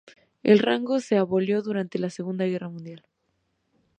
El 0.41 0.57
rango 0.57 0.99
se 0.99 1.15
abolió 1.17 1.61
durante 1.61 1.99
la 1.99 2.09
Segunda 2.09 2.45
Guerra 2.45 2.69
Mundial. 2.69 3.05